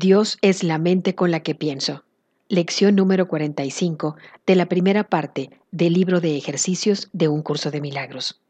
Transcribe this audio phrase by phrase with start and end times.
[0.00, 2.04] Dios es la mente con la que pienso.
[2.48, 4.14] Lección número 45
[4.46, 8.40] de la primera parte del libro de ejercicios de un curso de milagros.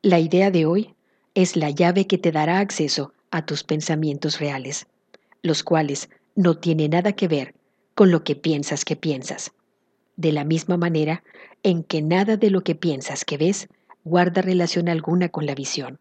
[0.00, 0.94] La idea de hoy
[1.34, 4.86] es la llave que te dará acceso a tus pensamientos reales,
[5.42, 7.54] los cuales no tienen nada que ver
[7.94, 9.52] con lo que piensas que piensas.
[10.16, 11.22] De la misma manera
[11.62, 13.68] en que nada de lo que piensas que ves
[14.02, 15.98] guarda relación alguna con la visión.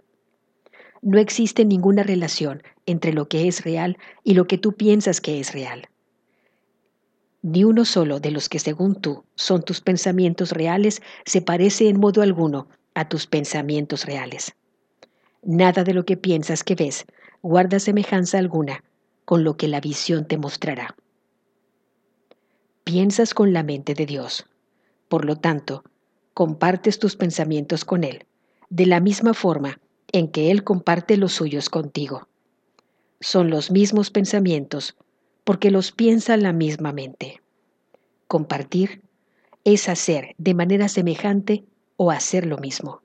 [1.06, 5.40] No existe ninguna relación entre lo que es real y lo que tú piensas que
[5.40, 5.88] es real.
[7.44, 12.00] Ni uno solo de los que según tú son tus pensamientos reales se parece en
[12.00, 14.56] modo alguno a tus pensamientos reales.
[15.44, 17.06] Nada de lo que piensas que ves
[17.44, 18.84] guarda semejanza alguna
[19.26, 20.96] con lo que la visión te mostrará.
[22.84, 24.48] Piensas con la mente de Dios.
[25.08, 25.84] Por lo tanto,
[26.34, 28.26] compartes tus pensamientos con Él,
[28.72, 29.80] de la misma forma
[30.16, 32.30] en que Él comparte los suyos contigo.
[33.20, 34.96] Son los mismos pensamientos
[35.44, 37.42] porque los piensa la misma mente.
[38.28, 39.02] Compartir
[39.66, 41.66] es hacer de manera semejante
[41.98, 43.02] o hacer lo mismo.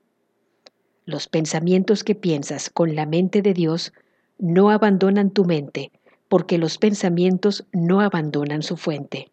[1.03, 3.91] Los pensamientos que piensas con la mente de Dios
[4.37, 5.91] no abandonan tu mente
[6.29, 9.31] porque los pensamientos no abandonan su fuente.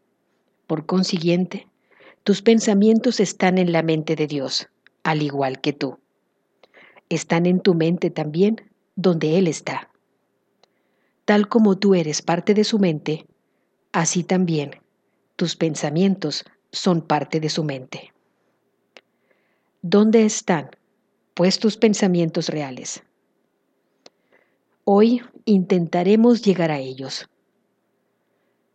[0.66, 1.68] Por consiguiente,
[2.24, 4.66] tus pensamientos están en la mente de Dios,
[5.04, 5.98] al igual que tú
[7.08, 8.62] están en tu mente también,
[8.96, 9.90] donde Él está.
[11.24, 13.26] Tal como tú eres parte de su mente,
[13.92, 14.72] así también
[15.36, 18.12] tus pensamientos son parte de su mente.
[19.82, 20.70] ¿Dónde están,
[21.34, 23.02] pues, tus pensamientos reales?
[24.84, 27.28] Hoy intentaremos llegar a ellos.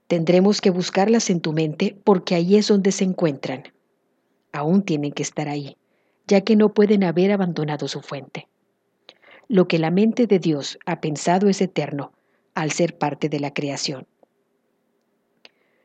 [0.07, 3.63] Tendremos que buscarlas en tu mente porque ahí es donde se encuentran.
[4.51, 5.75] Aún tienen que estar ahí
[6.27, 8.47] ya que no pueden haber abandonado su fuente.
[9.47, 12.13] Lo que la mente de Dios ha pensado es eterno
[12.55, 14.07] al ser parte de la creación.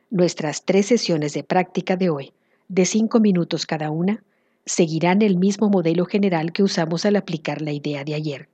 [0.09, 2.33] Nuestras tres sesiones de práctica de hoy,
[2.67, 4.23] de cinco minutos cada una,
[4.65, 8.49] seguirán el mismo modelo general que usamos al aplicar la idea de ayer.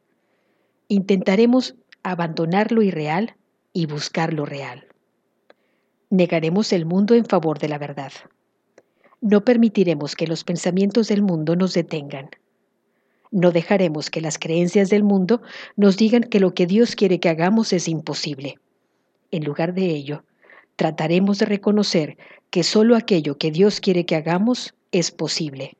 [0.87, 3.35] Intentaremos abandonar lo irreal
[3.73, 4.87] y buscar lo real.
[6.09, 8.11] Negaremos el mundo en favor de la verdad.
[9.25, 12.29] No permitiremos que los pensamientos del mundo nos detengan.
[13.31, 15.41] No dejaremos que las creencias del mundo
[15.75, 18.59] nos digan que lo que Dios quiere que hagamos es imposible.
[19.31, 20.23] En lugar de ello,
[20.75, 22.19] trataremos de reconocer
[22.51, 25.75] que solo aquello que Dios quiere que hagamos es posible.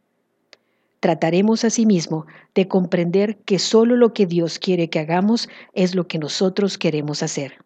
[0.99, 6.17] Trataremos asimismo de comprender que solo lo que Dios quiere que hagamos es lo que
[6.17, 7.63] nosotros queremos hacer.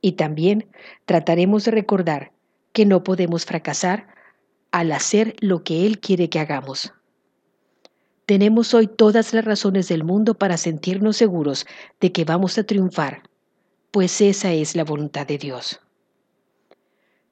[0.00, 0.66] Y también
[1.04, 2.32] trataremos de recordar
[2.72, 4.12] que no podemos fracasar
[4.72, 6.92] al hacer lo que Él quiere que hagamos.
[8.26, 11.66] Tenemos hoy todas las razones del mundo para sentirnos seguros
[12.00, 13.22] de que vamos a triunfar,
[13.90, 15.80] pues esa es la voluntad de Dios.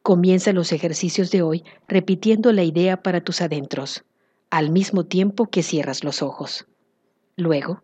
[0.02, 4.04] Comienza los ejercicios de hoy repitiendo la idea para tus adentros,
[4.50, 6.66] al mismo tiempo que cierras los ojos.
[7.36, 7.82] Luego,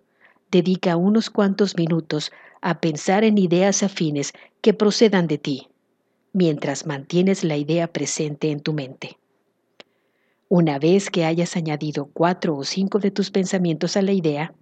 [0.51, 5.69] dedica unos cuantos minutos a pensar en ideas afines que procedan de ti,
[6.33, 9.19] mientras mantienes la idea presente en tu mente.
[10.49, 14.55] Una vez que hayas añadido cuatro o cinco de tus pensamientos a la idea,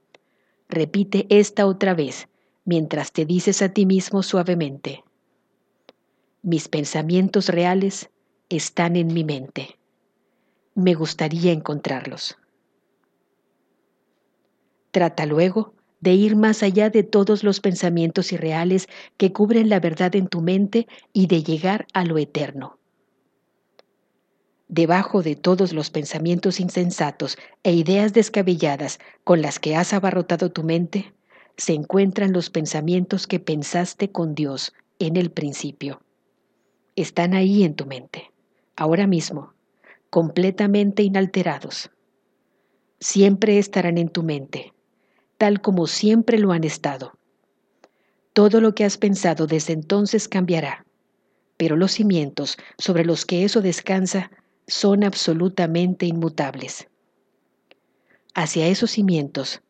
[0.67, 2.29] repite esta otra vez
[2.65, 5.05] mientras te dices a ti mismo suavemente,
[6.41, 8.11] mis pensamientos reales
[8.49, 9.79] están en mi mente.
[10.75, 12.39] Me gustaría encontrarlos.
[14.91, 20.15] Trata luego de ir más allá de todos los pensamientos irreales que cubren la verdad
[20.17, 22.79] en tu mente y de llegar a lo eterno
[24.69, 30.63] Debajo de todos los pensamientos insensatos e ideas descabelladas con las que has abarrotado tu
[30.63, 31.13] mente,
[31.57, 36.01] se encuentran los pensamientos que pensaste con Dios en el principio.
[36.97, 38.31] Están ahí en tu mente,
[38.75, 39.53] ahora mismo,
[40.11, 41.91] completamente inalterados.
[43.01, 44.73] Siempre estarán en tu mente,
[45.37, 47.13] tal como siempre lo han estado.
[48.33, 50.87] Todo lo que has pensado desde entonces cambiará,
[51.57, 54.31] pero los cimientos sobre los que eso descansa
[54.67, 56.89] son absolutamente inmutables.
[58.35, 59.63] Hacia esos cimientos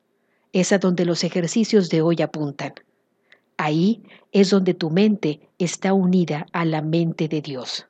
[0.53, 2.75] es a donde los ejercicios de hoy apuntan.
[3.57, 4.03] Ahí
[4.33, 7.87] es donde tu mente está unida a la mente de Dios.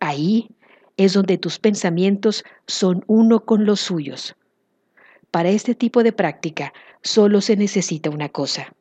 [0.00, 0.48] Ahí
[0.96, 4.36] es donde tus pensamientos son uno con los suyos.
[5.30, 6.72] Para este tipo de práctica
[7.02, 8.74] solo se necesita una cosa,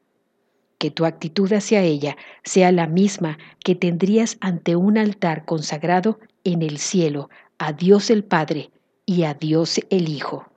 [0.81, 6.63] que tu actitud hacia ella sea la misma que tendrías ante un altar consagrado en
[6.63, 7.30] el cielo
[7.60, 8.72] a Dios el Padre
[9.06, 10.48] y a Dios el Hijo.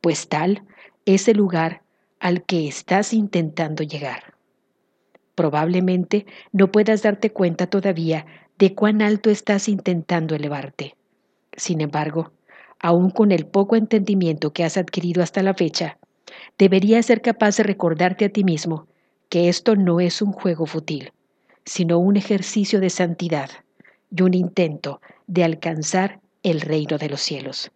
[0.00, 0.62] Pues tal
[1.06, 1.82] es el lugar
[2.20, 4.34] al que estás intentando llegar.
[5.34, 8.26] Probablemente no puedas darte cuenta todavía
[8.60, 10.94] de cuán alto estás intentando elevarte.
[11.56, 12.30] Sin embargo,
[12.78, 15.98] aun con el poco entendimiento que has adquirido hasta la fecha,
[16.58, 18.86] deberías ser capaz de recordarte a ti mismo
[19.30, 21.12] que esto no es un juego fútil,
[21.64, 23.48] sino un ejercicio de santidad
[24.10, 27.70] y un intento de alcanzar el reino de los cielos.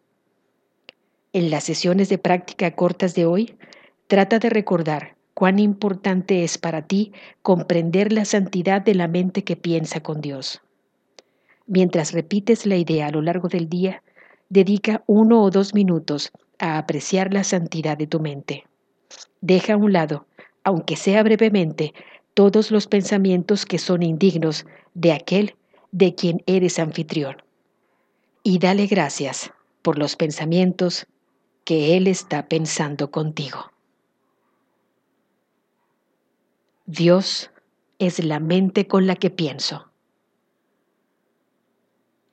[1.33, 3.57] En las sesiones de práctica cortas de hoy,
[4.09, 7.13] trata de recordar cuán importante es para ti
[7.43, 10.61] comprender la santidad de la mente que piensa con Dios.
[11.67, 14.03] Mientras repites la idea a lo largo del día,
[14.49, 18.65] dedica uno o dos minutos a apreciar la santidad de tu mente.
[19.41, 20.27] Deja a un lado,
[20.65, 21.95] aunque sea brevemente,
[22.35, 25.57] todos los pensamientos que son indignos de aquel
[25.93, 27.37] de quien eres anfitrión.
[28.43, 29.53] Y dale gracias
[29.83, 31.07] por los pensamientos
[31.65, 33.71] que Él está pensando contigo.
[36.87, 37.51] Dios
[37.99, 39.91] es la mente con la que pienso.